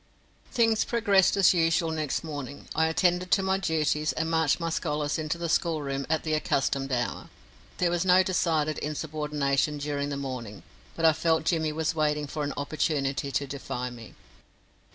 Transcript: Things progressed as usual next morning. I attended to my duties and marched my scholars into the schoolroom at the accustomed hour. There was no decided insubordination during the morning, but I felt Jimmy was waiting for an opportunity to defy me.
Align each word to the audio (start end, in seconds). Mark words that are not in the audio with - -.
Things 0.51 0.83
progressed 0.83 1.37
as 1.37 1.53
usual 1.53 1.91
next 1.91 2.23
morning. 2.23 2.67
I 2.73 2.87
attended 2.87 3.29
to 3.33 3.43
my 3.43 3.59
duties 3.59 4.13
and 4.13 4.31
marched 4.31 4.59
my 4.59 4.71
scholars 4.71 5.19
into 5.19 5.37
the 5.37 5.47
schoolroom 5.47 6.07
at 6.09 6.23
the 6.23 6.33
accustomed 6.33 6.91
hour. 6.91 7.29
There 7.77 7.91
was 7.91 8.03
no 8.03 8.23
decided 8.23 8.79
insubordination 8.79 9.77
during 9.77 10.09
the 10.09 10.17
morning, 10.17 10.63
but 10.95 11.05
I 11.05 11.13
felt 11.13 11.45
Jimmy 11.45 11.71
was 11.71 11.93
waiting 11.93 12.25
for 12.25 12.43
an 12.43 12.53
opportunity 12.57 13.31
to 13.31 13.45
defy 13.45 13.91
me. 13.91 14.15